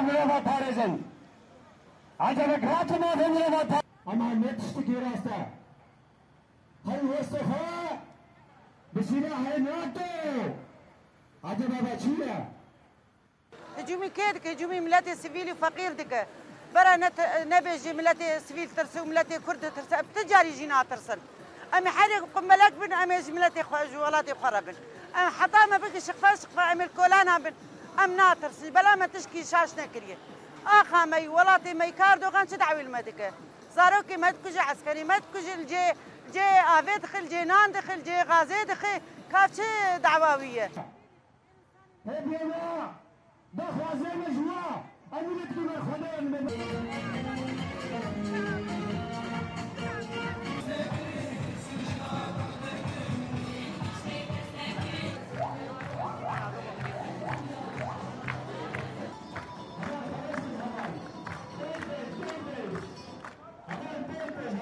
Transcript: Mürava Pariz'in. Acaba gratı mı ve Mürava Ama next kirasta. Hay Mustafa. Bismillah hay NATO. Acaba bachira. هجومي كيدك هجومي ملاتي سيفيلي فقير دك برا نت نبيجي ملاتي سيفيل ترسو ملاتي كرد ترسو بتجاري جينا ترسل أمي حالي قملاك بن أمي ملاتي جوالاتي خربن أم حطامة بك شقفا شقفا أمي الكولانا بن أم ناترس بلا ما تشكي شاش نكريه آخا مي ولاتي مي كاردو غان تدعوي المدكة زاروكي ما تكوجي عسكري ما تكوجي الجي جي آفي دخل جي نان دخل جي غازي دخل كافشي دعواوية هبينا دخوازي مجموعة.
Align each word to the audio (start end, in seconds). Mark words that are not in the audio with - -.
Mürava 0.00 0.42
Pariz'in. 0.42 1.06
Acaba 2.18 2.54
gratı 2.54 3.00
mı 3.00 3.06
ve 3.18 3.28
Mürava 3.28 3.64
Ama 4.06 4.28
next 4.28 4.86
kirasta. 4.86 5.36
Hay 6.86 7.02
Mustafa. 7.02 7.60
Bismillah 8.96 9.38
hay 9.46 9.64
NATO. 9.64 10.00
Acaba 11.42 11.78
bachira. 11.86 12.48
هجومي 13.78 14.08
كيدك 14.08 14.46
هجومي 14.46 14.80
ملاتي 14.80 15.14
سيفيلي 15.14 15.54
فقير 15.54 15.92
دك 15.92 16.26
برا 16.74 16.96
نت 16.96 17.18
نبيجي 17.52 17.92
ملاتي 17.92 18.40
سيفيل 18.40 18.70
ترسو 18.76 19.04
ملاتي 19.04 19.38
كرد 19.38 19.72
ترسو 19.76 20.02
بتجاري 20.06 20.50
جينا 20.50 20.82
ترسل 20.90 21.18
أمي 21.78 21.90
حالي 21.90 22.14
قملاك 22.34 22.72
بن 22.72 22.92
أمي 22.92 23.18
ملاتي 23.36 23.62
جوالاتي 23.92 24.34
خربن 24.42 24.74
أم 25.16 25.30
حطامة 25.38 25.76
بك 25.76 25.98
شقفا 25.98 26.34
شقفا 26.42 26.72
أمي 26.72 26.84
الكولانا 26.84 27.38
بن 27.38 27.52
أم 28.04 28.16
ناترس 28.16 28.60
بلا 28.60 28.94
ما 28.94 29.06
تشكي 29.06 29.44
شاش 29.44 29.74
نكريه 29.74 30.18
آخا 30.66 31.04
مي 31.04 31.28
ولاتي 31.28 31.74
مي 31.74 31.92
كاردو 31.92 32.28
غان 32.28 32.46
تدعوي 32.46 32.80
المدكة 32.80 33.32
زاروكي 33.76 34.16
ما 34.16 34.30
تكوجي 34.30 34.58
عسكري 34.58 35.04
ما 35.04 35.18
تكوجي 35.18 35.54
الجي 35.54 35.92
جي 36.32 36.40
آفي 36.78 36.98
دخل 36.98 37.28
جي 37.28 37.44
نان 37.44 37.72
دخل 37.72 38.02
جي 38.02 38.22
غازي 38.22 38.64
دخل 38.64 39.00
كافشي 39.32 39.98
دعواوية 39.98 40.70
هبينا 42.06 42.92
دخوازي 43.54 44.16
مجموعة. 44.16 44.63